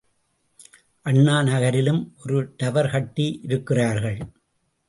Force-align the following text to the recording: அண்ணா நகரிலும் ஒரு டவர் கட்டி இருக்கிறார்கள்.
அண்ணா 1.01 1.41
நகரிலும் 1.41 2.13
ஒரு 2.23 2.53
டவர் 2.57 2.89
கட்டி 2.89 3.39
இருக்கிறார்கள். 3.43 4.19